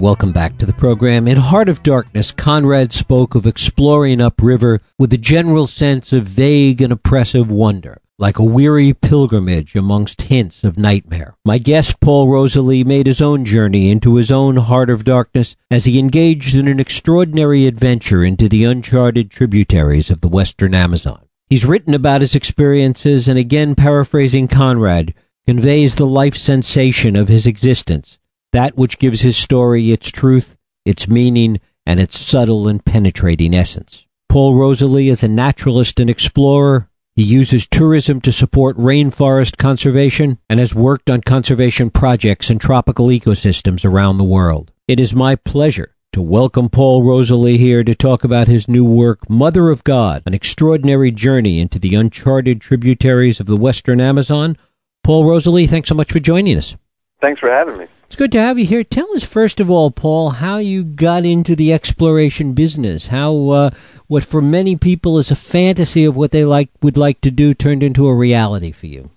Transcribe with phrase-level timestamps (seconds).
[0.00, 1.26] Welcome back to the program.
[1.26, 6.80] In Heart of Darkness, Conrad spoke of exploring upriver with a general sense of vague
[6.80, 11.34] and oppressive wonder, like a weary pilgrimage amongst hints of nightmare.
[11.44, 15.84] My guest, Paul Rosolie, made his own journey into his own Heart of Darkness as
[15.84, 21.26] he engaged in an extraordinary adventure into the uncharted tributaries of the western Amazon.
[21.50, 25.12] He's written about his experiences and again paraphrasing Conrad,
[25.44, 28.20] conveys the life sensation of his existence
[28.52, 34.06] that which gives his story its truth, its meaning, and its subtle and penetrating essence.
[34.28, 36.88] Paul Rosolie is a naturalist and explorer.
[37.16, 43.06] He uses tourism to support rainforest conservation and has worked on conservation projects in tropical
[43.06, 44.70] ecosystems around the world.
[44.86, 49.28] It is my pleasure to welcome Paul Rosolie here to talk about his new work,
[49.28, 54.56] Mother of God, an extraordinary journey into the uncharted tributaries of the western Amazon.
[55.04, 56.76] Paul Rosolie, thanks so much for joining us.
[57.20, 57.86] Thanks for having me.
[58.08, 58.84] It's good to have you here.
[58.84, 63.08] Tell us first of all, Paul, how you got into the exploration business.
[63.08, 63.70] How uh,
[64.06, 67.52] what for many people is a fantasy of what they like would like to do
[67.52, 69.10] turned into a reality for you.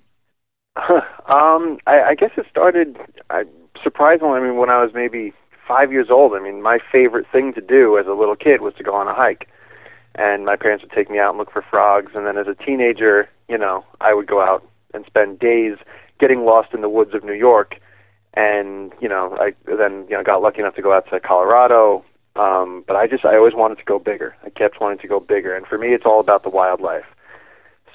[0.76, 2.98] um, I, I guess it started
[3.30, 3.46] I,
[3.82, 4.34] surprisingly.
[4.34, 5.32] I mean, when I was maybe
[5.66, 6.34] five years old.
[6.34, 9.08] I mean, my favorite thing to do as a little kid was to go on
[9.08, 9.48] a hike,
[10.16, 12.12] and my parents would take me out and look for frogs.
[12.14, 15.78] And then as a teenager, you know, I would go out and spend days
[16.20, 17.76] getting lost in the woods of New York
[18.34, 22.04] and you know I then you know got lucky enough to go out to Colorado.
[22.36, 24.36] Um, but I just I always wanted to go bigger.
[24.46, 27.06] I kept wanting to go bigger, and for me, it's all about the wildlife.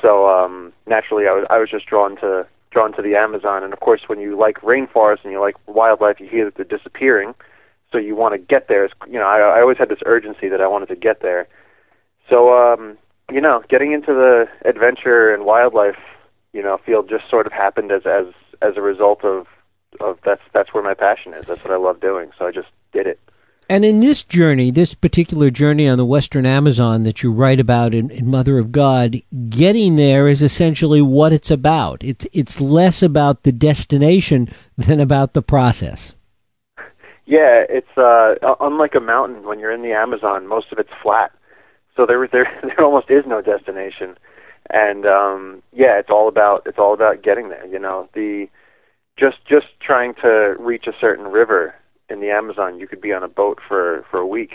[0.03, 3.73] So um, naturally, I was I was just drawn to drawn to the Amazon, and
[3.73, 7.35] of course, when you like rainforests and you like wildlife, you hear that they're disappearing,
[7.91, 8.89] so you want to get there.
[9.07, 11.49] You know, I, I always had this urgency that I wanted to get there.
[12.29, 12.99] So um,
[13.33, 15.99] you know, getting into the adventure and wildlife,
[16.53, 18.27] you know, field just sort of happened as as
[18.61, 19.47] as a result of
[20.01, 21.47] of that's that's where my passion is.
[21.47, 22.31] That's what I love doing.
[22.39, 23.21] So I just did it.
[23.69, 27.95] And in this journey, this particular journey on the Western Amazon that you write about
[27.95, 29.17] in, in, Mother of God,
[29.49, 32.05] getting there is essentially what it's about.
[32.05, 36.15] It's it's less about the destination than about the process.
[37.25, 39.45] Yeah, it's uh, unlike a mountain.
[39.45, 41.33] When you're in the Amazon, most of it's flat,
[41.97, 44.17] so there there there almost is no destination.
[44.71, 47.67] And um, yeah, it's all about it's all about getting there.
[47.67, 48.49] You know the
[49.19, 51.75] just just trying to reach a certain river
[52.09, 54.55] in the Amazon, you could be on a boat for for a week,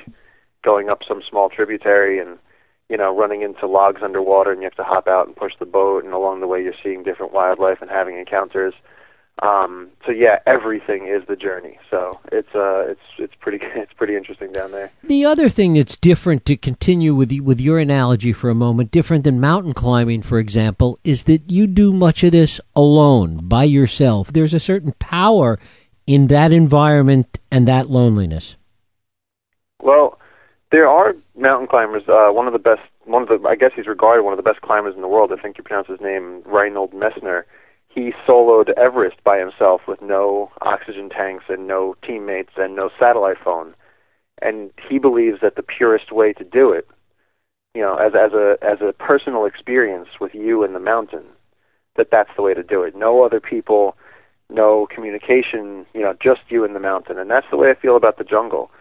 [0.63, 2.37] going up some small tributary and
[2.89, 5.65] you know running into logs underwater, and you have to hop out and push the
[5.65, 8.73] boat, and along the way you're seeing different wildlife and having encounters.
[9.41, 11.79] Um, so yeah, everything is the journey.
[11.89, 14.91] So it's uh, it's it's pretty it's pretty interesting down there.
[15.03, 19.23] The other thing that's different to continue with with your analogy for a moment, different
[19.23, 24.31] than mountain climbing, for example, is that you do much of this alone by yourself.
[24.31, 25.57] There's a certain power
[26.05, 28.57] in that environment and that loneliness.
[29.81, 30.19] Well,
[30.71, 32.03] there are mountain climbers.
[32.07, 34.43] Uh, one of the best, one of the, I guess he's regarded one of the
[34.43, 35.31] best climbers in the world.
[35.31, 37.43] I think you pronounce his name Reinhold Messner
[37.93, 43.37] he soloed Everest by himself with no oxygen tanks and no teammates and no satellite
[43.43, 43.73] phone.
[44.41, 46.87] And he believes that the purest way to do it,
[47.75, 51.25] you know, as as a as a personal experience with you in the mountain,
[51.95, 52.95] that that's the way to do it.
[52.95, 53.95] No other people,
[54.49, 57.19] no communication, you know, just you in the mountain.
[57.19, 58.71] And that's the way I feel about the jungle.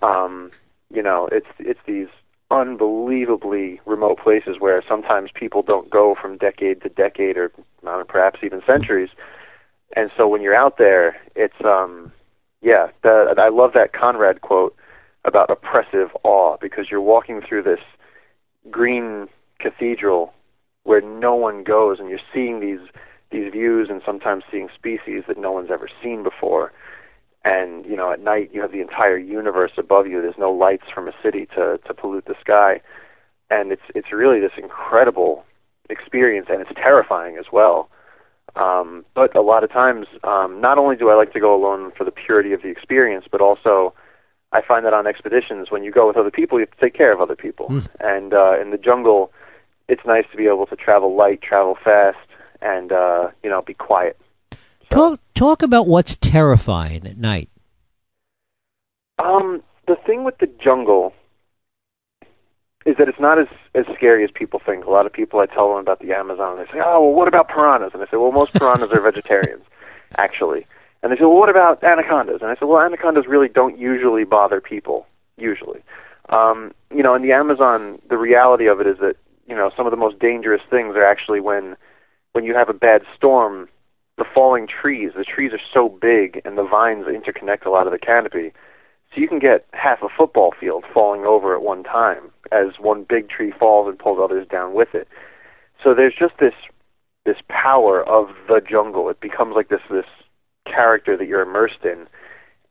[0.00, 0.50] Um,
[0.92, 2.08] you know, it's it's these
[2.50, 7.50] unbelievably remote places where sometimes people don't go from decade to decade or
[8.06, 9.10] perhaps even centuries.
[9.96, 12.12] And so when you're out there, it's um
[12.60, 14.74] yeah, the, I love that Conrad quote
[15.26, 17.80] about oppressive awe because you're walking through this
[18.70, 19.28] green
[19.58, 20.32] cathedral
[20.84, 22.80] where no one goes and you're seeing these
[23.30, 26.72] these views and sometimes seeing species that no one's ever seen before
[27.44, 30.20] and you know at night you have the entire universe above you.
[30.22, 32.80] There's no lights from a city to to pollute the sky.
[33.50, 35.44] And it's it's really this incredible
[35.90, 37.88] experience and it's terrifying as well.
[38.56, 41.92] Um but a lot of times um not only do I like to go alone
[41.96, 43.92] for the purity of the experience but also
[44.52, 46.94] I find that on expeditions when you go with other people you have to take
[46.94, 47.68] care of other people.
[47.68, 47.88] Mm.
[48.00, 49.30] and uh in the jungle
[49.86, 52.16] it's nice to be able to travel light travel fast
[52.62, 54.16] and uh you know be quiet
[54.94, 57.50] Talk talk about what's terrifying at night.
[59.18, 61.12] Um, the thing with the jungle
[62.86, 64.84] is that it's not as as scary as people think.
[64.84, 67.12] A lot of people I tell them about the Amazon, and they say, "Oh, well,
[67.12, 69.64] what about piranhas?" And I say, "Well, most piranhas are vegetarians,
[70.16, 70.64] actually."
[71.02, 74.22] And they say, "Well, what about anacondas?" And I say, "Well, anacondas really don't usually
[74.22, 75.08] bother people.
[75.36, 75.82] Usually,
[76.28, 79.16] um, you know, in the Amazon, the reality of it is that
[79.48, 81.76] you know some of the most dangerous things are actually when
[82.30, 83.68] when you have a bad storm
[84.16, 85.12] the falling trees.
[85.16, 88.52] The trees are so big, and the vines interconnect a lot of the canopy
[89.12, 93.04] So you can get half a football field falling over at one time as one
[93.08, 95.08] big tree falls and pulls others down with it.
[95.82, 96.54] So there's just this
[97.24, 99.08] this power of the jungle.
[99.08, 100.06] It becomes like this this
[100.66, 102.06] character that you're immersed in.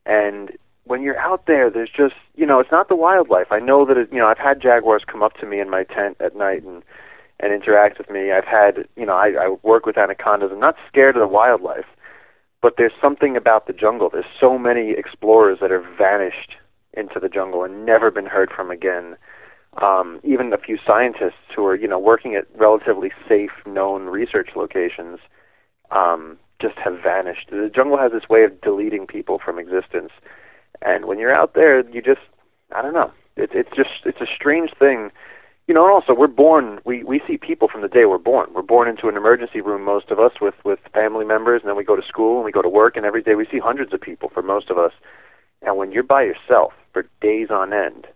[0.06, 0.52] And
[0.86, 3.52] when you're out there, there's just you know, it's not the wildlife.
[3.52, 5.84] I know that it, you know I've had jaguars come up to me in my
[5.84, 6.84] tent at night and
[7.44, 8.32] and interact with me.
[8.32, 10.52] I've had you know I, I work with anacondas.
[10.52, 11.86] I'm not scared of the wildlife,
[12.62, 14.10] but there's something about the jungle.
[14.10, 16.56] There's so many explorers that have vanished
[16.94, 19.16] into the jungle and never been heard from again.
[19.82, 24.50] Um, even a few scientists who are you know working at relatively safe, known research
[24.56, 25.20] locations
[25.92, 27.50] um, just have vanished.
[27.50, 30.12] The jungle has this way of deleting people from existence
[30.82, 32.22] and when you're out there, you just
[32.76, 33.12] I don't know.
[33.36, 35.12] It's it's just it's a strange thing.
[35.68, 38.50] You know, and also we're born we we see people from the day we're born.
[38.54, 41.78] We're born into an emergency room most of us with with family members and then
[41.78, 43.94] we go to school and we go to work and every day we see hundreds
[43.94, 44.92] of people for most of us.
[45.62, 48.08] And when you're by yourself for days on end,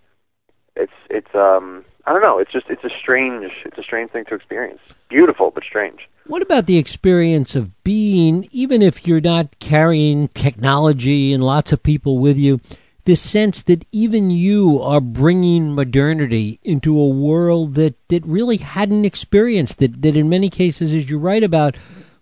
[0.75, 2.39] it's it's um I don't know.
[2.39, 4.79] It's just it's a strange it's a strange thing to experience.
[5.09, 6.07] Beautiful but strange.
[6.27, 11.81] What about the experience of being, even if you're not carrying technology and lots of
[11.81, 12.59] people with you,
[13.07, 19.05] this sense that even you are bringing modernity into a world that, that really hadn't
[19.05, 21.77] experienced, that, that in many cases, as you write about,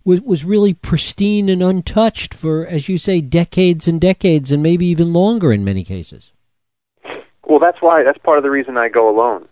[0.05, 4.85] was, was really pristine and untouched for, as you say, decades and decades, and maybe
[4.85, 6.31] even longer in many cases?
[7.45, 9.49] Well, that's why, that's part of the reason I go alone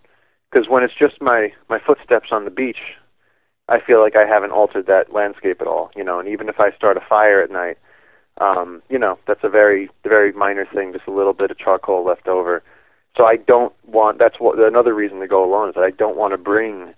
[0.54, 2.78] because when it's just my my footsteps on the beach,
[3.68, 5.92] I feel like I haven't altered that landscape at all.
[5.96, 7.78] You know, and even if I start a fire at night,
[8.40, 12.06] um, you know, that's a very very minor thing, just a little bit of charcoal
[12.06, 12.64] left over.
[13.16, 14.18] So I don't want.
[14.18, 16.94] That's what another reason to go alone is that I don't want to bring,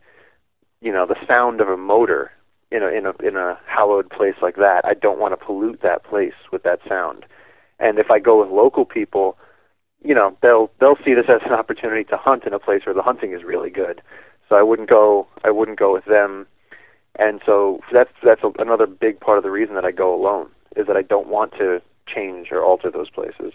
[0.82, 2.32] you know, the sound of a motor
[2.72, 4.82] in a in a in a hallowed place like that.
[4.86, 7.26] I don't want to pollute that place with that sound.
[7.80, 9.38] And if I go with local people,
[10.02, 12.96] you know they'll they'll see this as an opportunity to hunt in a place where
[12.96, 14.02] the hunting is really good.
[14.48, 16.48] So I wouldn't go I wouldn't go with them,
[17.20, 20.50] and so that's that's a, another big part of the reason that I go alone
[20.76, 23.54] is that I don't want to change or alter those places.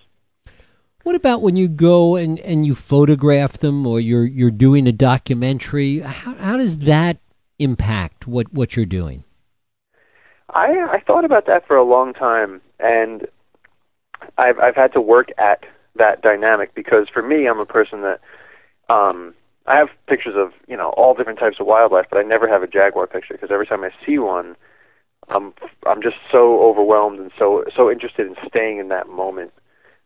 [1.02, 4.92] What about when you go and, and you photograph them or you're you're doing a
[4.92, 6.00] documentary?
[6.00, 7.18] How, how does that
[7.58, 9.24] impact what, what you're doing?
[10.50, 13.26] I I thought about that for a long time, and
[14.36, 15.64] I've I've had to work at
[15.96, 18.20] that dynamic because for me, I'm a person that
[18.92, 19.34] um,
[19.66, 22.62] I have pictures of you know all different types of wildlife, but I never have
[22.62, 24.56] a jaguar picture because every time I see one,
[25.30, 25.54] I'm
[25.86, 29.52] I'm just so overwhelmed and so so interested in staying in that moment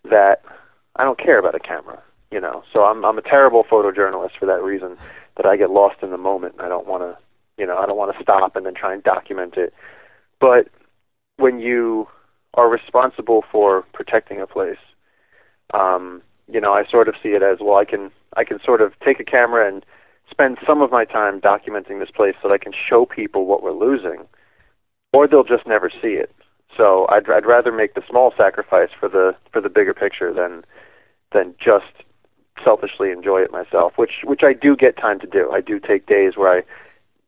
[0.05, 0.43] that
[0.97, 2.63] I don't care about a camera, you know.
[2.73, 4.97] So I'm I'm a terrible photojournalist for that reason
[5.37, 6.57] that I get lost in the moment.
[6.59, 7.19] I don't want to,
[7.59, 9.75] you know, I don't want to stop and then try and document it.
[10.41, 10.69] But
[11.37, 12.07] when you
[12.55, 14.79] are responsible for protecting a place
[15.73, 17.77] um, you know, I sort of see it as well.
[17.77, 19.85] I can I can sort of take a camera and
[20.31, 23.63] spend some of my time documenting this place so that I can show people what
[23.63, 24.27] we're losing,
[25.15, 26.35] or they'll just never see it.
[26.77, 30.65] So I'd I'd rather make the small sacrifice for the for the bigger picture than
[31.33, 31.93] than just
[32.65, 35.51] selfishly enjoy it myself, which which I do get time to do.
[35.53, 36.63] I do take days where I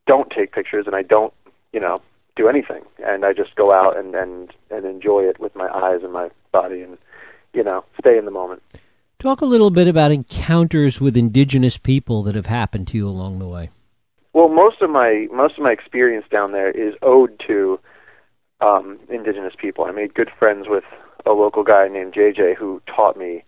[0.07, 1.33] don't take pictures and I don't,
[1.73, 2.01] you know,
[2.37, 6.01] do anything, and I just go out and and and enjoy it with my eyes
[6.03, 6.99] and my body and
[7.55, 8.63] you know, stay in the moment.
[9.19, 13.39] Talk a little bit about encounters with indigenous people that have happened to you along
[13.39, 13.71] the way.
[14.37, 17.81] Well, most of my most of my experience down there is owed to
[18.61, 19.87] um, indigenous people.
[19.87, 20.85] I made good friends with
[21.25, 23.45] a local guy named JJ who taught me.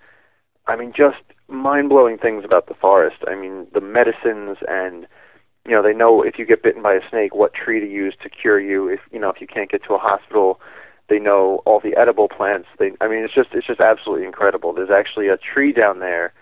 [0.66, 3.16] I mean, just mind blowing things about the forest.
[3.28, 5.06] I mean, the medicines and
[5.66, 8.14] you know they know if you get bitten by a snake, what tree to use
[8.22, 8.88] to cure you.
[8.88, 10.58] If you know if you can't get to a hospital,
[11.10, 12.68] they know all the edible plants.
[12.78, 14.72] They, I mean, it's just it's just absolutely incredible.
[14.72, 16.32] There's actually a tree down there.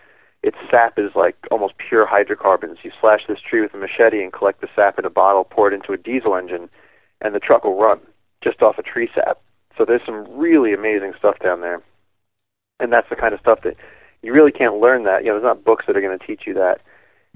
[0.46, 2.78] Its sap is like almost pure hydrocarbons.
[2.84, 5.66] You slash this tree with a machete and collect the sap in a bottle, pour
[5.66, 6.68] it into a diesel engine,
[7.20, 7.98] and the truck will run
[8.44, 9.40] just off a tree sap.
[9.76, 11.82] So there's some really amazing stuff down there,
[12.78, 13.74] and that's the kind of stuff that
[14.22, 15.24] you really can't learn that.
[15.24, 16.80] You know, there's not books that are going to teach you that,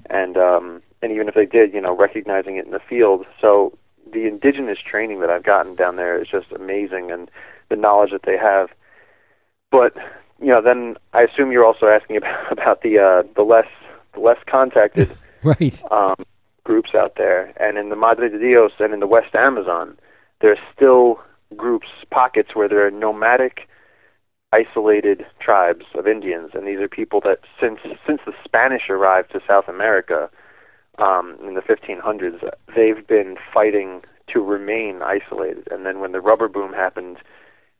[0.09, 3.25] and um, and even if they did, you know, recognizing it in the field.
[3.41, 3.77] So
[4.09, 7.29] the indigenous training that I've gotten down there is just amazing, and
[7.67, 8.69] the knowledge that they have.
[9.69, 9.97] But
[10.41, 13.67] you know, then I assume you're also asking about about the uh, the less
[14.13, 15.09] the less contacted
[15.43, 15.81] right.
[15.91, 16.15] um,
[16.63, 19.97] groups out there, and in the Madre de Dios and in the West Amazon,
[20.41, 21.19] there's still
[21.55, 23.67] groups pockets where there are nomadic
[24.53, 29.39] isolated tribes of Indians, and these are people that since since the Spanish arrived to
[29.47, 30.29] South America,
[30.97, 35.67] um, in the 1500s, they've been fighting to remain isolated.
[35.71, 37.17] And then when the rubber boom happened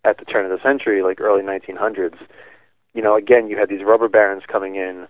[0.03, 2.18] at the turn of the century, like early 1900s,
[2.93, 5.07] you know, again, you had these rubber barons coming in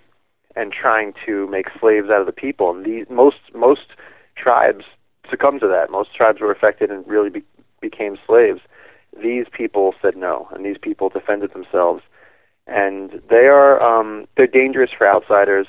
[0.56, 2.72] and trying to make slaves out of the people.
[2.72, 3.88] And these most most
[4.36, 4.86] tribes
[5.30, 5.90] succumbed to that.
[5.90, 7.44] Most tribes were affected and really be,
[7.80, 8.60] became slaves.
[9.22, 12.04] These people said no, and these people defended themselves.
[12.68, 15.68] And they are um, they're dangerous for outsiders,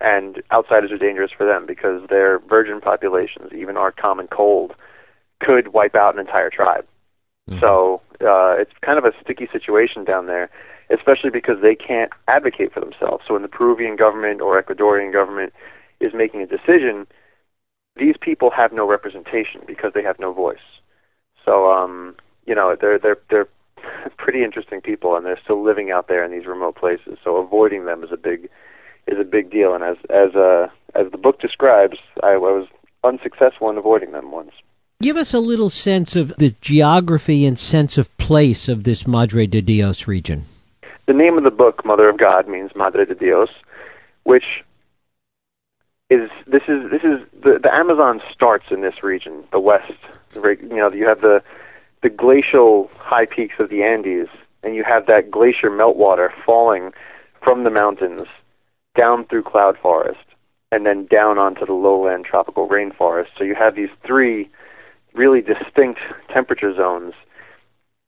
[0.00, 4.74] and outsiders are dangerous for them because their virgin populations, even our common cold,
[5.40, 6.86] could wipe out an entire tribe.
[7.50, 7.60] Mm-hmm.
[7.60, 10.50] So uh, it's kind of a sticky situation down there
[10.90, 13.24] especially because they can't advocate for themselves.
[13.26, 15.52] So when the Peruvian government or Ecuadorian government
[16.00, 17.06] is making a decision,
[17.96, 20.58] these people have no representation because they have no voice.
[21.44, 22.14] So um,
[22.46, 23.48] you know, they're they're they're
[24.18, 27.18] pretty interesting people and they're still living out there in these remote places.
[27.22, 28.48] So avoiding them is a big
[29.06, 32.66] is a big deal and as as uh as the book describes, I, I was
[33.04, 34.52] unsuccessful in avoiding them once.
[35.00, 39.46] Give us a little sense of the geography and sense of place of this Madre
[39.46, 40.44] de Dios region.
[41.08, 43.48] The name of the book, Mother of God, means Madre de Dios,
[44.24, 44.44] which
[46.10, 49.94] is this is this is the the Amazon starts in this region, the west.
[50.34, 51.42] You know, you have the
[52.02, 54.28] the glacial high peaks of the Andes,
[54.62, 56.92] and you have that glacier meltwater falling
[57.42, 58.28] from the mountains
[58.94, 60.26] down through cloud forest,
[60.70, 63.28] and then down onto the lowland tropical rainforest.
[63.38, 64.50] So you have these three
[65.14, 66.00] really distinct
[66.30, 67.14] temperature zones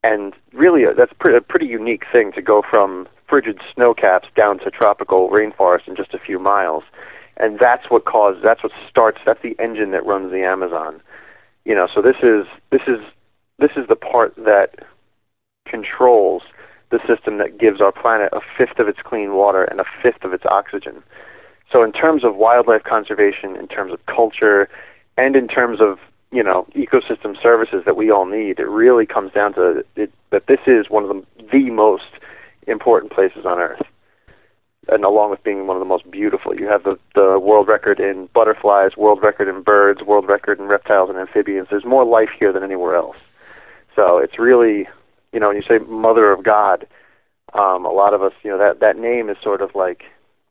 [0.02, 4.28] and really uh, that's pre- a pretty unique thing to go from frigid snow caps
[4.34, 6.82] down to tropical rainforest in just a few miles.
[7.36, 11.00] And that's what caused that's what starts that's the engine that runs the amazon.
[11.64, 13.00] You know so this is this is
[13.58, 14.86] this is the part that
[15.66, 16.42] controls
[16.90, 20.24] the system that gives our planet a fifth of its clean water and a fifth
[20.24, 21.02] of its oxygen.
[21.72, 24.68] So in terms of wildlife conservation in terms of culture
[25.16, 25.98] and in terms of
[26.32, 28.58] you know ecosystem services that we all need.
[28.58, 32.10] It really comes down to it, that this is one of the the most
[32.66, 33.82] important places on Earth,
[34.88, 38.00] and along with being one of the most beautiful, you have the the world record
[38.00, 41.68] in butterflies, world record in birds, world record in reptiles and amphibians.
[41.70, 43.16] There's more life here than anywhere else.
[43.96, 44.88] So it's really,
[45.32, 46.86] you know, when you say Mother of God,
[47.54, 50.04] um, a lot of us, you know, that that name is sort of like,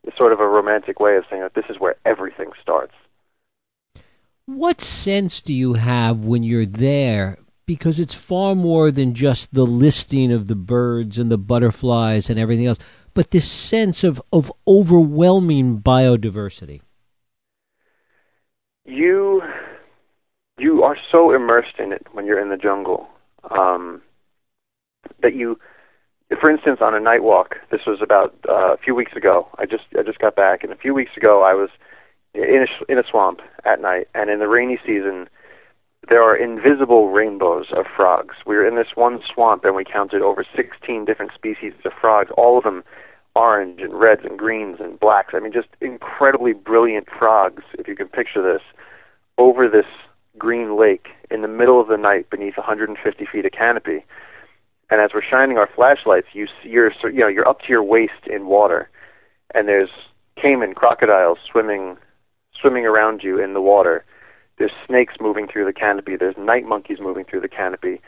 [0.06, 2.94] is sort of a romantic way of saying that this is where everything starts.
[4.56, 7.38] What sense do you have when you're there?
[7.68, 12.39] Because it's far more than just the listing of the birds and the butterflies and
[12.39, 12.79] everything else,
[13.13, 16.82] but this sense of, of overwhelming biodiversity.
[18.86, 19.44] You
[20.58, 23.08] you are so immersed in it when you're in the jungle
[23.51, 24.01] um,
[25.22, 25.60] that you,
[26.41, 27.58] for instance, on a night walk.
[27.70, 29.48] This was about uh, a few weeks ago.
[29.60, 31.70] I just I just got back, and a few weeks ago I was
[32.34, 35.28] in a, in a swamp at night, and in the rainy season,
[36.08, 38.36] there are invisible rainbows of frogs.
[38.46, 42.32] We were in this one swamp, and we counted over 16 different species of frogs,
[42.38, 42.84] all of them
[43.36, 45.34] orange and reds and greens and blacks.
[45.34, 48.62] I mean, just incredibly brilliant frogs, if you can picture this,
[49.38, 49.86] over this
[50.38, 54.06] green lake in the middle of the night beneath 150 feet of canopy.
[54.90, 57.84] And as we're shining our flashlights, you see you're you know you're up to your
[57.84, 58.90] waist in water,
[59.54, 59.90] and there's
[60.42, 61.98] caiman crocodiles swimming
[62.60, 64.04] swimming around you in the water.
[64.58, 66.16] There's snakes moving through the canopy.
[66.18, 68.01] There's night monkeys moving through the canopy.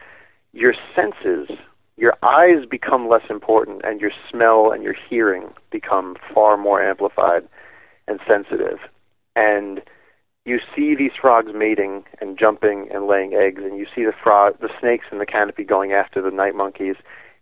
[0.53, 1.49] Your senses,
[1.97, 7.47] your eyes become less important, and your smell and your hearing become far more amplified
[8.07, 8.79] and sensitive.
[9.35, 9.81] And
[10.45, 14.59] you see these frogs mating and jumping and laying eggs, and you see the frog,
[14.59, 16.95] the snakes in the canopy going after the night monkeys.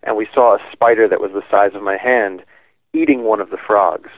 [0.04, 2.44] And we saw a spider that was the size of my hand
[2.94, 4.10] eating one of the frogs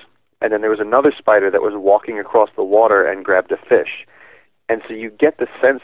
[0.41, 3.57] and then there was another spider that was walking across the water and grabbed a
[3.57, 4.05] fish.
[4.69, 5.81] And so you get the sense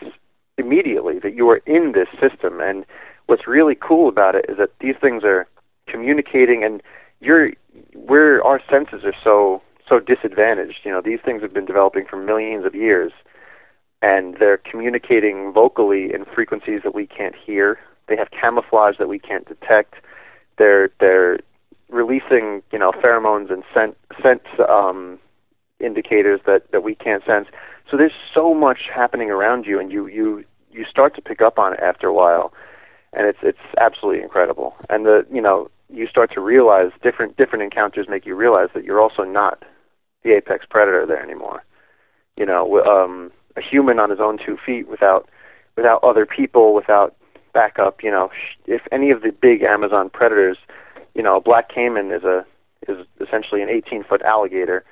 [0.57, 2.59] immediately that you are in this system.
[2.59, 2.85] And
[3.27, 5.47] what's really cool about it is that these things are
[5.87, 6.81] communicating, and
[7.19, 7.51] you're
[7.93, 10.79] where our senses are so so disadvantaged.
[10.83, 13.11] You know, these things have been developing for millions of years,
[14.01, 17.79] and they're communicating vocally in frequencies that we can't hear.
[18.07, 19.95] They have camouflage that we can't detect.
[20.57, 21.39] They're they're
[21.89, 25.19] releasing you know pheromones and scent scent um,
[25.79, 27.47] indicators that that we can't sense.
[27.89, 31.57] So there's so much happening around you, and you you you start to pick up
[31.57, 32.53] on it after a while,
[33.13, 34.75] and it's it's absolutely incredible.
[34.89, 38.83] And the you know you start to realize different different encounters make you realize that
[38.83, 39.63] you're also not
[40.23, 41.63] the apex predator there anymore.
[42.37, 45.29] You know, um, a human on his own two feet without
[45.75, 47.15] without other people, without
[47.53, 48.03] backup.
[48.03, 48.29] You know,
[48.65, 50.57] if any of the big Amazon predators
[51.17, 52.45] you know, a black caiman is a
[52.87, 54.85] is essentially an 18 foot alligator.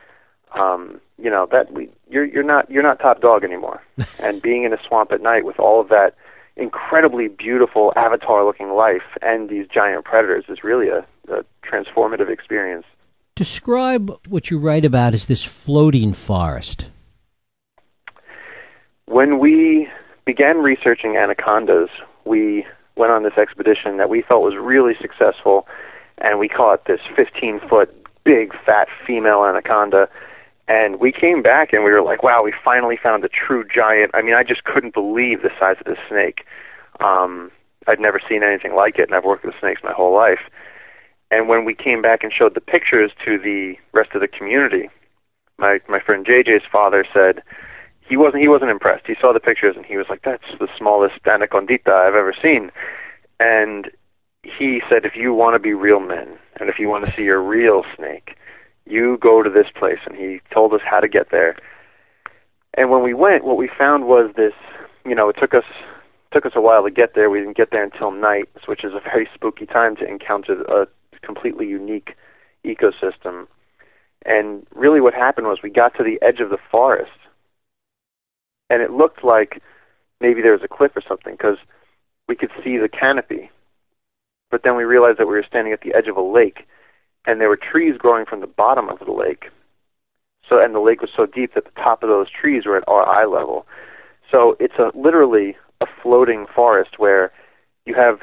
[0.53, 3.81] Um, you know that we you're you're not you're not top dog anymore.
[4.19, 6.15] and being in a swamp at night with all of that
[6.57, 12.85] incredibly beautiful avatar looking life and these giant predators is really a a transformative experience.
[13.35, 16.89] Describe what you write about as this floating forest.
[19.07, 19.87] When we
[20.25, 21.89] began researching anacondas,
[22.25, 22.65] we
[22.95, 25.67] went on this expedition that we felt was really successful,
[26.19, 27.89] and we caught this 15 foot
[28.23, 30.09] big fat female anaconda.
[30.67, 34.11] And we came back and we were like, wow, we finally found a true giant.
[34.15, 36.45] I mean, I just couldn't believe the size of this snake.
[36.99, 37.51] Um,
[37.87, 40.39] I'd never seen anything like it, and I've worked with snakes my whole life.
[41.29, 44.89] And when we came back and showed the pictures to the rest of the community,
[45.57, 47.41] my my friend JJ's father said
[48.01, 49.07] he wasn't he wasn't impressed.
[49.07, 52.71] He saw the pictures and he was like, "That's the smallest anacondita I've ever seen."
[53.39, 53.91] And
[54.57, 57.27] he said, "If you want to be real men, and if you want to see
[57.27, 58.37] a real snake,
[58.85, 61.55] you go to this place." And he told us how to get there.
[62.75, 64.53] And when we went, what we found was this.
[65.05, 65.65] You know, it took us
[66.31, 67.29] took us a while to get there.
[67.29, 70.87] We didn't get there until night, which is a very spooky time to encounter a
[71.21, 72.15] completely unique
[72.65, 73.47] ecosystem.
[74.25, 77.11] And really, what happened was we got to the edge of the forest,
[78.69, 79.61] and it looked like
[80.19, 81.57] maybe there was a cliff or something because
[82.27, 83.49] we could see the canopy.
[84.55, 86.65] But then we realized that we were standing at the edge of a lake,
[87.27, 89.47] and there were trees growing from the bottom of the lake.
[90.47, 92.87] So, and the lake was so deep that the top of those trees were at
[92.87, 93.67] our eye level.
[94.31, 97.33] So it's a literally a floating forest where
[97.85, 98.19] you have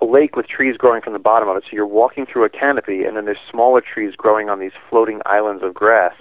[0.00, 1.64] a lake with trees growing from the bottom of it.
[1.64, 5.20] So you're walking through a canopy, and then there's smaller trees growing on these floating
[5.26, 6.14] islands of grass.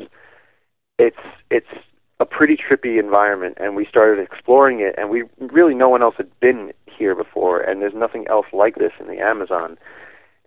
[0.98, 1.72] It's it's
[2.20, 6.16] a pretty trippy environment, and we started exploring it, and we really no one else
[6.18, 9.78] had been here before, and there's nothing else like this in the Amazon.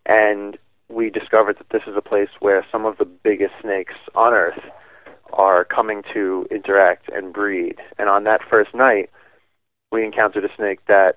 [0.05, 4.35] And we discovered that this is a place where some of the biggest snakes on
[4.35, 4.61] Earth
[5.33, 7.77] are coming to interact and breed.
[7.99, 9.09] And on that first night,
[9.91, 11.15] we encountered a snake that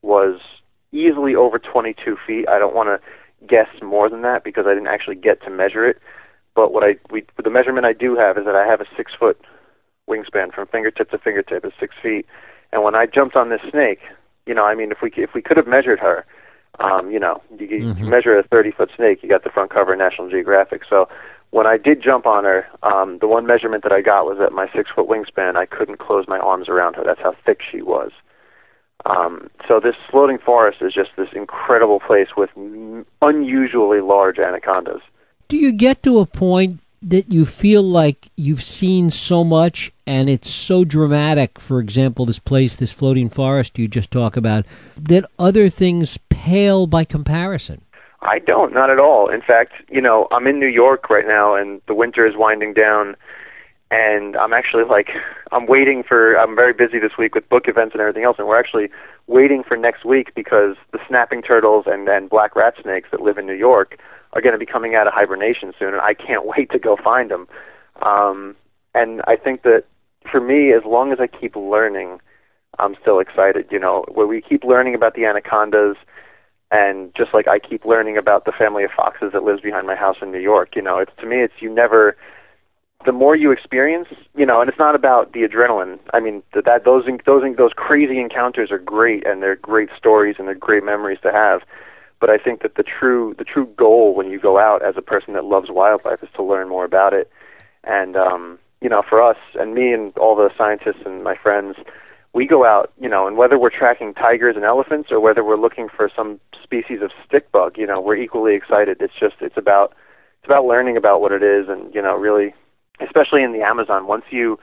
[0.00, 0.40] was
[0.92, 2.48] easily over 22 feet.
[2.48, 5.86] I don't want to guess more than that because I didn't actually get to measure
[5.86, 5.98] it.
[6.54, 9.12] But what I we the measurement I do have is that I have a six
[9.18, 9.40] foot
[10.10, 12.26] wingspan from fingertip to fingertip is six feet.
[12.72, 14.00] And when I jumped on this snake,
[14.46, 16.26] you know, I mean, if we if we could have measured her,
[16.78, 18.08] um, you know, you, mm-hmm.
[18.08, 20.82] measure a 30 foot snake, you got the front cover of National Geographic.
[20.88, 21.08] So
[21.50, 24.52] when I did jump on her, um, the one measurement that I got was that
[24.52, 27.04] my six foot wingspan, I couldn't close my arms around her.
[27.04, 28.12] That's how thick she was.
[29.06, 32.50] Um, so this floating forest is just this incredible place with
[33.22, 35.00] unusually large anacondas.
[35.48, 40.28] Do you get to a point that you feel like you've seen so much and
[40.28, 45.24] it's so dramatic, for example, this place, this floating forest you just talk about, that
[45.38, 47.80] other things pale by comparison?
[48.22, 49.30] I don't, not at all.
[49.30, 52.74] In fact, you know, I'm in New York right now and the winter is winding
[52.74, 53.16] down
[53.90, 55.08] and I'm actually like
[55.52, 58.46] I'm waiting for I'm very busy this week with book events and everything else and
[58.46, 58.88] we're actually
[59.26, 63.38] waiting for next week because the snapping turtles and and black rat snakes that live
[63.38, 63.98] in New York
[64.32, 66.96] are going to be coming out of hibernation soon and I can't wait to go
[67.02, 67.46] find them.
[68.02, 68.56] Um
[68.94, 69.84] and I think that
[70.30, 72.20] for me as long as I keep learning
[72.78, 75.96] I'm still excited, you know, where we keep learning about the anacondas
[76.70, 79.96] and just like I keep learning about the family of foxes that lives behind my
[79.96, 82.16] house in New York, you know, it's to me it's you never
[83.06, 85.98] the more you experience, you know, and it's not about the adrenaline.
[86.12, 90.36] I mean, that, that those those those crazy encounters are great, and they're great stories,
[90.38, 91.62] and they're great memories to have.
[92.20, 95.02] But I think that the true the true goal when you go out as a
[95.02, 97.30] person that loves wildlife is to learn more about it.
[97.84, 101.76] And um, you know, for us and me and all the scientists and my friends,
[102.32, 105.56] we go out, you know, and whether we're tracking tigers and elephants or whether we're
[105.56, 108.98] looking for some species of stick bug, you know, we're equally excited.
[109.00, 109.94] It's just it's about
[110.38, 112.54] it's about learning about what it is and you know really
[113.00, 114.58] especially in the Amazon, once you,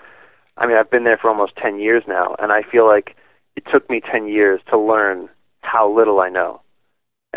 [0.57, 3.15] I mean, I've been there for almost 10 years now, and I feel like
[3.55, 5.29] it took me 10 years to learn
[5.61, 6.61] how little I know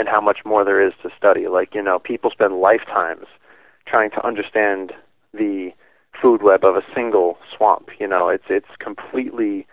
[0.01, 1.47] and how much more there is to study.
[1.47, 3.27] Like, you know, people spend lifetimes
[3.87, 4.93] trying to understand
[5.35, 5.71] the
[6.21, 7.91] food web of a single swamp.
[8.01, 9.67] You know, it's it's completely,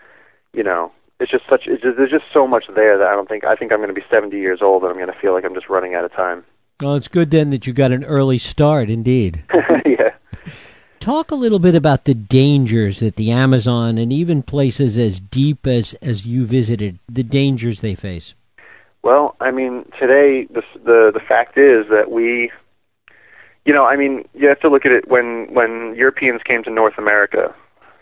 [0.53, 1.63] you know, it's just such.
[1.65, 3.45] It's just, there's just so much there that I don't think.
[3.45, 5.45] I think I'm going to be 70 years old and I'm going to feel like
[5.45, 6.43] I'm just running out of time.
[6.81, 9.43] Well, it's good then that you got an early start, indeed.
[9.85, 10.11] yeah.
[10.99, 15.65] Talk a little bit about the dangers that the Amazon and even places as deep
[15.65, 18.35] as, as you visited, the dangers they face.
[19.07, 22.51] Well, I mean, today the the the fact is that we,
[23.63, 26.69] you know, I mean, you have to look at it when when Europeans came to
[26.69, 27.55] North America,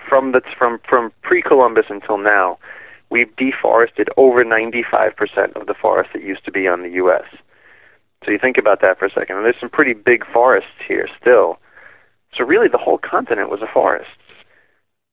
[0.09, 2.57] from the from from pre-Columbus until now,
[3.11, 7.29] we've deforested over 95% of the forest that used to be on the U.S.
[8.23, 9.35] So you think about that for a second.
[9.35, 11.59] And there's some pretty big forests here still.
[12.35, 14.24] So really, the whole continent was a forest.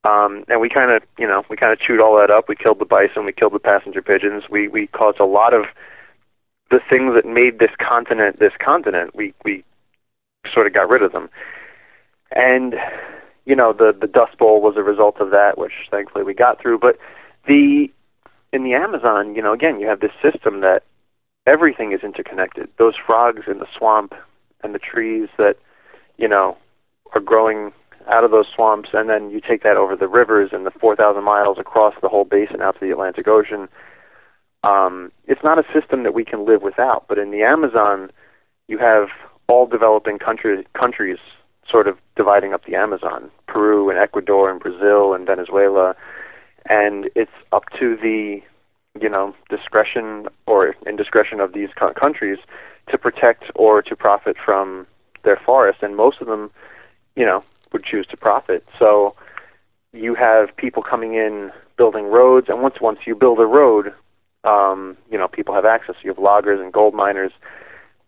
[0.04, 2.48] Um, and we kind of, you know, we kind of chewed all that up.
[2.48, 4.44] We killed the bison, we killed the passenger pigeons.
[4.50, 5.66] We we caused a lot of
[6.70, 9.64] the things that made this continent this continent, we we
[10.52, 11.28] sort of got rid of them.
[12.32, 12.74] And
[13.44, 16.60] you know, the the Dust Bowl was a result of that, which thankfully we got
[16.60, 16.78] through.
[16.78, 16.98] But
[17.46, 17.88] the
[18.52, 20.82] in the Amazon, you know, again, you have this system that
[21.46, 22.68] everything is interconnected.
[22.78, 24.14] Those frogs in the swamp
[24.62, 25.56] and the trees that,
[26.16, 26.56] you know,
[27.14, 27.72] are growing
[28.08, 31.22] out of those swamps, and then you take that over the rivers and the 4,000
[31.22, 33.68] miles across the whole basin out to the Atlantic Ocean.
[34.64, 37.06] Um, it's not a system that we can live without.
[37.08, 38.10] But in the Amazon,
[38.68, 39.08] you have
[39.48, 41.18] all developing country, countries
[41.68, 45.94] sort of dividing up the Amazon Peru and Ecuador and Brazil and Venezuela.
[46.68, 48.42] And it's up to the
[49.00, 52.38] you know discretion or indiscretion of these countries
[52.90, 54.86] to protect or to profit from
[55.22, 56.50] their forests and most of them
[57.16, 58.66] you know would choose to profit.
[58.78, 59.14] So
[59.92, 63.92] you have people coming in building roads and once once you build a road
[64.44, 65.96] um you know people have access.
[66.02, 67.32] You have loggers and gold miners.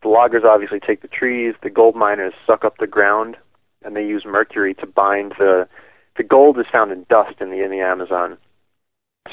[0.03, 1.55] The loggers obviously take the trees.
[1.63, 3.37] The gold miners suck up the ground
[3.85, 5.69] and they use mercury to bind the
[6.17, 8.39] the gold is found in dust in the in the Amazon.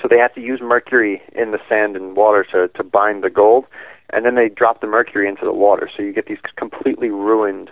[0.01, 3.29] So they have to use mercury in the sand and water to, to bind the
[3.29, 3.65] gold,
[4.11, 5.89] and then they drop the mercury into the water.
[5.95, 7.71] So you get these completely ruined,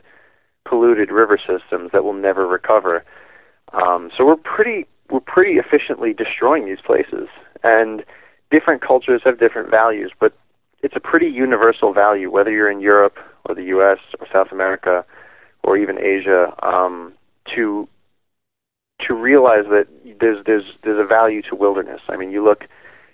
[0.70, 3.04] polluted river systems that will never recover.
[3.74, 7.28] Um, so we're pretty we're pretty efficiently destroying these places,
[7.64, 8.04] and
[8.52, 10.34] different cultures have different values, but
[10.82, 13.98] it's a pretty universal value, whether you're in Europe or the U.S.
[14.20, 15.04] or South America
[15.64, 17.14] or even Asia, um,
[17.56, 17.88] to
[19.08, 19.88] to realize that
[20.20, 22.02] there's there's there's a value to wilderness.
[22.10, 22.68] I mean, you look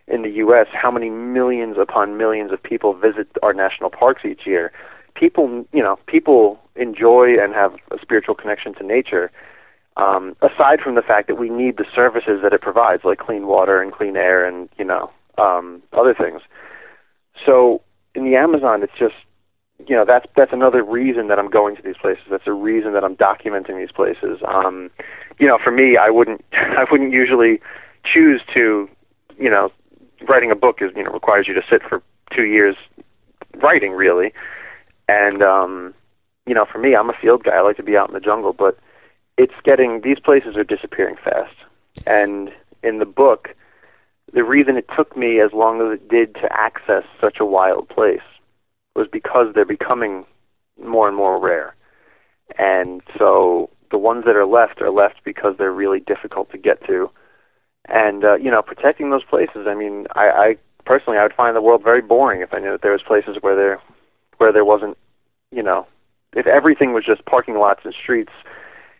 [0.07, 0.67] in the U.S.
[0.71, 4.71] how many millions upon millions of people visit our national parks each year.
[5.15, 9.32] People, you know, people enjoy and have a spiritual connection to nature.
[9.97, 13.47] Um, aside from the fact that we need the services that it provides, like clean
[13.47, 16.41] water and clean air, and you know, um, other things.
[17.45, 17.82] So
[18.13, 19.15] in the Amazon, it's just
[19.88, 22.23] you know that's that's another reason that I'm going to these places.
[22.30, 24.39] That's a reason that I'm documenting these places.
[24.45, 24.89] Um,
[25.39, 27.62] you know, for me, I wouldn't I wouldn't usually
[28.04, 28.89] choose to,
[29.38, 29.71] you know,
[30.28, 32.01] writing a book is you know requires you to sit for
[32.36, 32.75] two years
[33.62, 34.34] writing really,
[35.07, 35.93] and um,
[36.45, 37.55] you know, for me, I'm a field guy.
[37.55, 38.77] I like to be out in the jungle, but
[39.37, 41.55] it's getting these places are disappearing fast,
[42.05, 42.51] and
[42.83, 43.55] in the book,
[44.33, 47.89] the reason it took me as long as it did to access such a wild
[47.89, 48.21] place
[48.95, 50.25] was because they're becoming
[50.83, 51.75] more and more rare.
[52.57, 56.85] And so the ones that are left are left because they're really difficult to get
[56.85, 57.09] to.
[57.87, 59.67] And uh, you know, protecting those places.
[59.67, 62.71] I mean, I, I personally I would find the world very boring if I knew
[62.71, 63.79] that there was places where there
[64.37, 64.97] where there wasn't,
[65.51, 65.87] you know,
[66.33, 68.33] if everything was just parking lots and streets,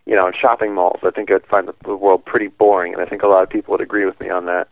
[0.06, 1.00] you know, and shopping malls.
[1.04, 3.72] I think I'd find the world pretty boring, and I think a lot of people
[3.72, 4.68] would agree with me on that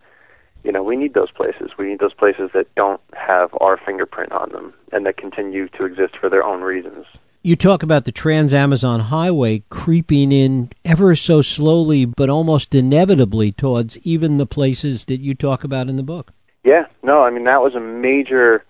[0.64, 1.72] you know, we need those places.
[1.78, 5.86] We need those places that don't have our fingerprint on them and that continue to
[5.86, 7.06] exist for their own reasons.
[7.42, 13.52] You talk about the Trans Amazon Highway creeping in ever so slowly, but almost inevitably
[13.52, 16.32] towards even the places that you talk about in the book.
[16.64, 18.64] Yeah, no, I mean, that was a major,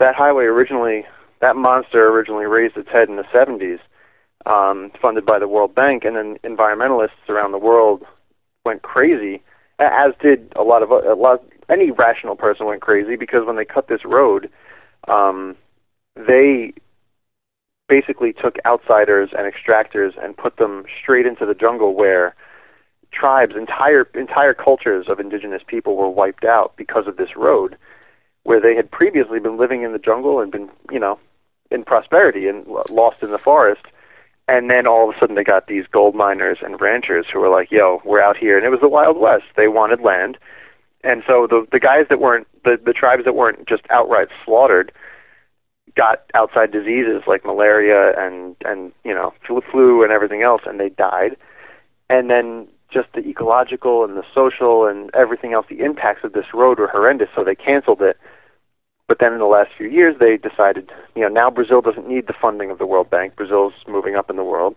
[0.00, 1.06] that highway originally,
[1.40, 3.78] that monster originally raised its head in the 70s,
[4.46, 8.04] um, funded by the World Bank, and then environmentalists around the world
[8.64, 9.42] went crazy
[9.78, 11.44] as did a lot of a lot.
[11.68, 14.48] Any rational person went crazy because when they cut this road,
[15.08, 15.56] um,
[16.14, 16.72] they
[17.88, 22.34] basically took outsiders and extractors and put them straight into the jungle where
[23.12, 27.76] tribes, entire entire cultures of indigenous people were wiped out because of this road,
[28.46, 31.18] where they had previously been living in the jungle and been, you know,
[31.70, 33.84] in prosperity and lost in the forest
[34.48, 37.48] and then all of a sudden they got these gold miners and ranchers who were
[37.48, 39.44] like, "Yo, we're out here," and it was the Wild West.
[39.56, 40.38] They wanted land,
[41.02, 44.92] and so the the guys that weren't the the tribes that weren't just outright slaughtered
[45.96, 49.34] got outside diseases like malaria and and you know
[49.70, 51.36] flu and everything else, and they died.
[52.08, 56.54] And then just the ecological and the social and everything else, the impacts of this
[56.54, 58.16] road were horrendous, so they canceled it
[59.08, 62.26] but then in the last few years, they decided, you know, now Brazil doesn't need
[62.26, 63.36] the funding of the World Bank.
[63.36, 64.74] Brazil's moving up in the world,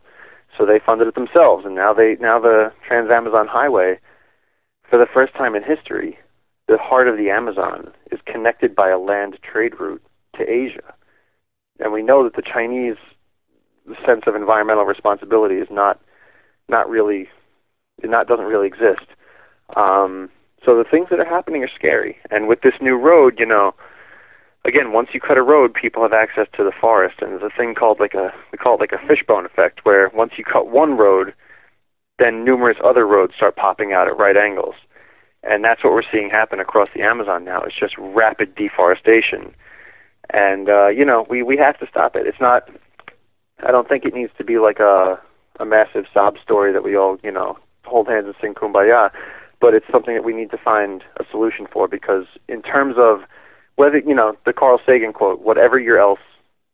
[0.56, 1.65] so they funded it themselves.
[1.65, 4.00] And now they, now the Trans-Amazon Highway,
[4.88, 6.18] for the first time in history,
[6.68, 10.04] the heart of the Amazon is connected by a land trade route
[10.36, 10.94] to Asia.
[11.80, 12.98] And we know that the Chinese
[14.06, 16.00] sense of environmental responsibility is not,
[16.68, 17.28] not really,
[18.04, 19.08] it not doesn't really exist.
[19.76, 20.30] Um,
[20.63, 22.18] so the things that are happening are scary.
[22.30, 23.74] And with this new road, you know
[24.65, 27.58] again, once you cut a road, people have access to the forest, and there's a
[27.58, 30.69] thing called like a we call it like a fishbone effect, where once you cut
[30.69, 31.34] one road,
[32.17, 34.76] then numerous other roads start popping out at right angles,
[35.43, 37.62] and that's what we're seeing happen across the Amazon now.
[37.62, 39.54] It's just rapid deforestation,
[40.32, 42.28] and uh, you know we we have to stop it.
[42.28, 42.69] It's not.
[43.62, 45.19] I don't think it needs to be like a
[45.60, 49.10] a massive sob story that we all you know hold hands and sing kumbaya,
[49.60, 53.22] but it's something that we need to find a solution for because in terms of
[53.80, 56.20] whether you know the Carl Sagan quote, whatever you're else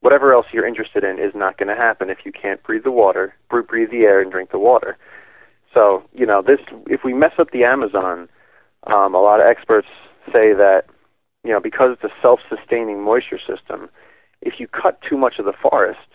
[0.02, 2.91] whatever else you're interested in is not going to happen if you can't breathe the
[2.91, 4.98] water, breathe the air, and drink the water.
[5.72, 8.28] So, you know, this if we mess up the Amazon,
[8.88, 9.88] um, a lot of experts
[10.28, 10.86] say that,
[11.44, 13.89] you know, because it's a self-sustaining moisture system,
[14.41, 16.10] if you cut too much of the forest,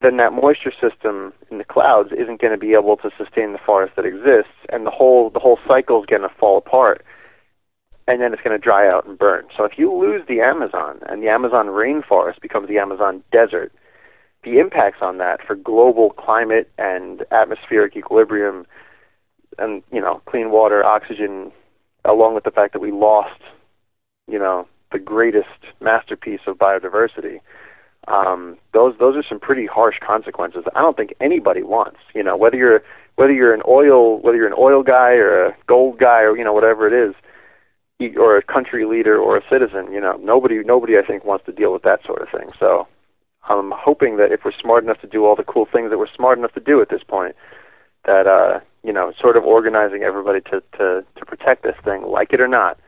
[0.00, 3.64] then that moisture system in the clouds isn't going to be able to sustain the
[3.64, 7.04] forest that exists, and the whole the whole cycle is going to fall apart
[8.06, 9.46] and then it's going to dry out and burn.
[9.56, 13.72] So if you lose the Amazon and the Amazon rainforest becomes the Amazon desert,
[14.44, 18.66] the impacts on that for global climate and atmospheric equilibrium
[19.58, 21.50] and you know clean water, oxygen,
[22.04, 23.40] along with the fact that we lost
[24.28, 25.48] you know the greatest
[25.80, 27.40] masterpiece of biodiversity.
[28.06, 30.64] Um, those those are some pretty harsh consequences.
[30.74, 31.98] I don't think anybody wants.
[32.14, 32.82] You know whether you're
[33.16, 36.44] whether you're an oil whether you're an oil guy or a gold guy or you
[36.44, 37.14] know whatever it is
[38.16, 39.92] or a country leader or a citizen.
[39.92, 42.48] You know, nobody nobody I think wants to deal with that sort of thing.
[42.58, 42.86] So
[43.48, 46.14] I'm hoping that if we're smart enough to do all the cool things that we're
[46.14, 47.36] smart enough to do at this point,
[48.04, 52.32] that uh, you know, sort of organizing everybody to to to protect this thing, like
[52.32, 52.78] it or not,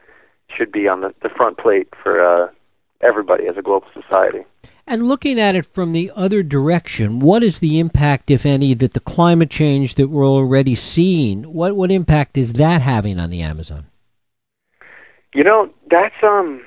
[0.54, 2.48] should be on the, the front plate for uh,
[3.00, 4.44] everybody as a global society.
[4.88, 8.94] And looking at it from the other direction, what is the impact, if any, that
[8.94, 11.42] the climate change that we're already seeing?
[11.44, 13.86] What what impact is that having on the Amazon?
[15.36, 16.62] You know, that's um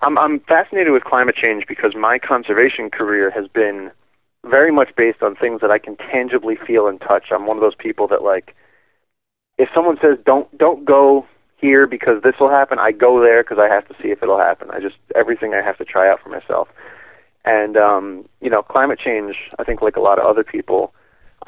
[0.00, 3.90] I'm I'm fascinated with climate change because my conservation career has been
[4.48, 7.32] very much based on things that I can tangibly feel and touch.
[7.32, 8.54] I'm one of those people that like
[9.58, 13.58] if someone says don't don't go here because this will happen, I go there because
[13.58, 14.70] I have to see if it'll happen.
[14.70, 16.68] I just everything I have to try out for myself.
[17.44, 20.94] And um, you know, climate change, I think like a lot of other people,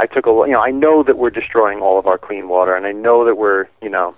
[0.00, 2.74] I took a you know, I know that we're destroying all of our clean water
[2.74, 4.16] and I know that we're, you know,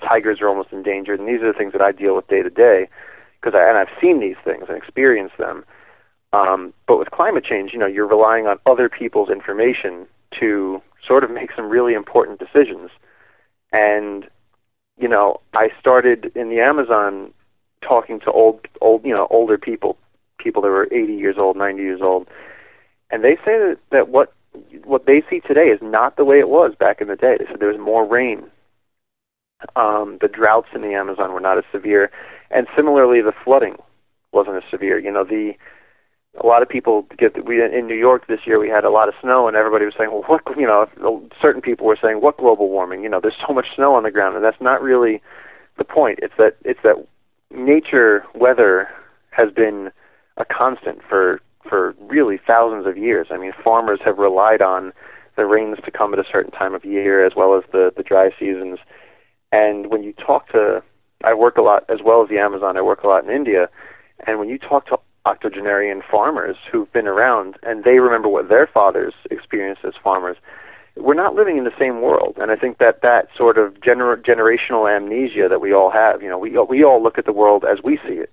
[0.00, 2.50] tigers are almost endangered, and these are the things that I deal with day to
[2.50, 2.88] day
[3.40, 5.64] because I, and I've seen these things and experienced them.
[6.32, 10.06] Um, but with climate change, you know, you're relying on other people's information
[10.40, 12.90] to sort of make some really important decisions.
[13.72, 14.28] And
[14.98, 17.32] you know, I started in the Amazon
[17.86, 19.96] talking to old, old, you know, older people,
[20.38, 22.28] people that were 80 years old, 90 years old,
[23.10, 24.32] and they say that that what
[24.84, 27.36] what they see today is not the way it was back in the day.
[27.38, 28.50] They said there was more rain,
[29.76, 32.10] um, the droughts in the Amazon were not as severe,
[32.50, 33.76] and similarly, the flooding
[34.32, 34.98] wasn't as severe.
[34.98, 35.54] You know, the
[36.40, 39.08] a lot of people get we in New York this year we had a lot
[39.08, 40.86] of snow and everybody was saying well what you know
[41.40, 43.02] certain people were saying what global warming?
[43.02, 44.36] You know there's so much snow on the ground.
[44.36, 45.22] And that's not really
[45.78, 46.20] the point.
[46.22, 47.06] It's that it's that
[47.50, 48.88] nature weather
[49.30, 49.90] has been
[50.36, 53.28] a constant for for really thousands of years.
[53.30, 54.92] I mean farmers have relied on
[55.36, 58.02] the rains to come at a certain time of year as well as the the
[58.02, 58.78] dry seasons
[59.52, 60.82] and when you talk to,
[61.24, 62.76] I work a lot as well as the Amazon.
[62.76, 63.68] I work a lot in India,
[64.26, 68.66] and when you talk to octogenarian farmers who've been around and they remember what their
[68.66, 70.36] fathers experienced as farmers,
[70.96, 72.36] we're not living in the same world.
[72.38, 76.28] And I think that that sort of gener- generational amnesia that we all have, you
[76.28, 78.32] know, we we all look at the world as we see it.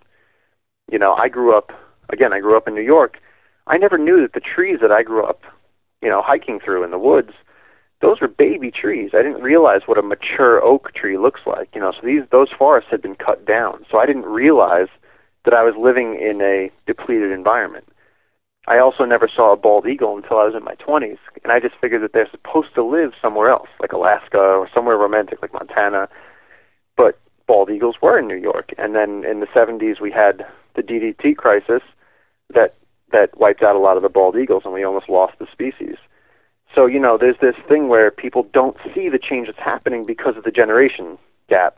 [0.91, 1.71] You know, I grew up
[2.09, 2.33] again.
[2.33, 3.17] I grew up in New York.
[3.67, 5.41] I never knew that the trees that I grew up,
[6.01, 7.31] you know, hiking through in the woods
[8.01, 9.11] those were baby trees.
[9.13, 11.69] I didn't realize what a mature oak tree looks like.
[11.73, 13.85] You know, so these those forests had been cut down.
[13.89, 14.87] So I didn't realize
[15.45, 17.87] that I was living in a depleted environment.
[18.67, 21.59] I also never saw a bald eagle until I was in my 20s, and I
[21.59, 25.53] just figured that they're supposed to live somewhere else, like Alaska or somewhere romantic like
[25.53, 26.09] Montana.
[26.97, 30.81] But bald eagles were in New York, and then in the 70s we had the
[30.81, 31.83] DDT crisis
[32.53, 32.75] that
[33.11, 35.95] that wiped out a lot of the bald eagles, and we almost lost the species.
[36.75, 40.35] So, you know, there's this thing where people don't see the change that's happening because
[40.35, 41.17] of the generation
[41.49, 41.77] gap.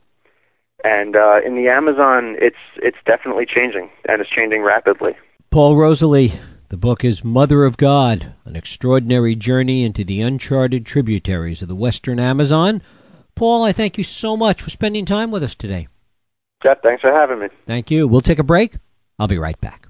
[0.84, 5.14] And uh, in the Amazon, it's it's definitely changing, and it's changing rapidly.
[5.50, 6.34] Paul Rosolie,
[6.70, 11.76] the book is Mother of God, an extraordinary journey into the uncharted tributaries of the
[11.76, 12.82] Western Amazon.
[13.34, 15.88] Paul, I thank you so much for spending time with us today.
[16.62, 17.48] Jeff, thanks for having me.
[17.66, 18.08] Thank you.
[18.08, 18.76] We'll take a break.
[19.20, 19.87] I'll be right back.